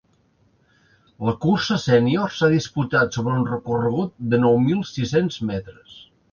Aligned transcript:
La 1.29 1.33
cursa 1.43 1.77
sènior 1.83 2.33
s’ha 2.39 2.49
disputat 2.55 3.19
sobre 3.19 3.37
un 3.43 3.47
recorregut 3.53 4.17
de 4.35 4.43
nou 4.47 4.61
mil 4.67 4.85
sis-cents 4.97 5.41
metres. 5.55 6.05